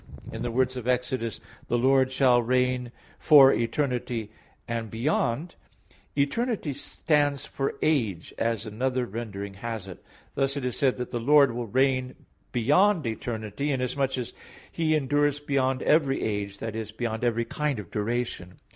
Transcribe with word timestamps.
In 0.31 0.41
the 0.41 0.49
words 0.49 0.77
of 0.77 0.87
Exodus, 0.87 1.39
"The 1.67 1.77
Lord 1.77 2.11
shall 2.11 2.41
reign 2.41 2.91
for 3.19 3.53
eternity, 3.53 4.31
and 4.67 4.89
beyond," 4.89 5.53
eternity 6.17 6.73
stands 6.73 7.45
for 7.45 7.75
age, 7.83 8.33
as 8.39 8.65
another 8.65 9.05
rendering 9.05 9.53
has 9.53 9.87
it. 9.87 10.03
Thus 10.33 10.57
it 10.57 10.65
is 10.65 10.75
said 10.75 10.97
that 10.97 11.11
the 11.11 11.19
Lord 11.19 11.51
will 11.53 11.67
reign 11.67 12.15
beyond 12.51 13.05
eternity, 13.05 13.71
inasmuch 13.71 14.17
as 14.17 14.33
He 14.71 14.95
endures 14.95 15.39
beyond 15.39 15.83
every 15.83 16.23
age, 16.23 16.63
i.e. 16.63 16.85
beyond 16.97 17.23
every 17.23 17.45
kind 17.45 17.77
of 17.77 17.91
duration. 17.91 18.59